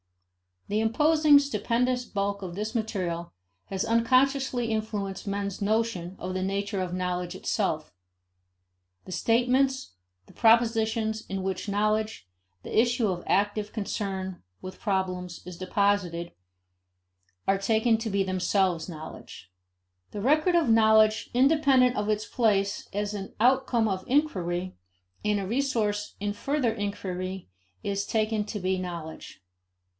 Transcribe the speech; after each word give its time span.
The 0.67 0.79
imposing 0.79 1.37
stupendous 1.37 2.05
bulk 2.05 2.41
of 2.41 2.55
this 2.55 2.73
material 2.73 3.33
has 3.65 3.85
unconsciously 3.85 4.71
influenced 4.71 5.27
men's 5.27 5.61
notions 5.61 6.15
of 6.17 6.33
the 6.33 6.41
nature 6.41 6.81
of 6.81 6.93
knowledge 6.93 7.35
itself. 7.35 7.93
The 9.05 9.11
statements, 9.11 9.91
the 10.25 10.33
propositions, 10.33 11.23
in 11.27 11.43
which 11.43 11.69
knowledge, 11.69 12.27
the 12.63 12.75
issue 12.79 13.09
of 13.09 13.23
active 13.27 13.73
concern 13.73 14.41
with 14.61 14.79
problems, 14.79 15.45
is 15.45 15.57
deposited, 15.57 16.31
are 17.47 17.59
taken 17.59 17.97
to 17.99 18.09
be 18.09 18.23
themselves 18.23 18.89
knowledge. 18.89 19.51
The 20.11 20.21
record 20.21 20.55
of 20.55 20.69
knowledge, 20.69 21.29
independent 21.33 21.95
of 21.95 22.09
its 22.09 22.25
place 22.25 22.87
as 22.91 23.13
an 23.13 23.35
outcome 23.39 23.87
of 23.87 24.05
inquiry 24.07 24.77
and 25.23 25.39
a 25.39 25.45
resource 25.45 26.15
in 26.19 26.33
further 26.33 26.73
inquiry, 26.73 27.49
is 27.83 28.05
taken 28.07 28.45
to 28.45 28.59
be 28.59 28.79
knowledge. 28.79 29.41